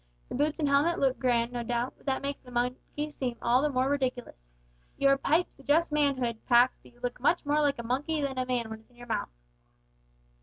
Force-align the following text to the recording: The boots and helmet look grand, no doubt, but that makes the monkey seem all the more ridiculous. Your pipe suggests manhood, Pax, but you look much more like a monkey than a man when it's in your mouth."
The 0.29 0.33
boots 0.33 0.57
and 0.57 0.67
helmet 0.67 0.97
look 0.97 1.19
grand, 1.19 1.51
no 1.51 1.61
doubt, 1.61 1.93
but 1.95 2.07
that 2.07 2.23
makes 2.23 2.39
the 2.39 2.49
monkey 2.49 3.11
seem 3.11 3.37
all 3.39 3.61
the 3.61 3.69
more 3.69 3.87
ridiculous. 3.87 4.43
Your 4.97 5.15
pipe 5.15 5.51
suggests 5.53 5.91
manhood, 5.91 6.43
Pax, 6.47 6.79
but 6.79 6.91
you 6.91 6.99
look 7.03 7.19
much 7.21 7.45
more 7.45 7.61
like 7.61 7.77
a 7.77 7.83
monkey 7.83 8.19
than 8.19 8.39
a 8.39 8.45
man 8.47 8.71
when 8.71 8.79
it's 8.79 8.89
in 8.89 8.95
your 8.95 9.05
mouth." 9.05 9.29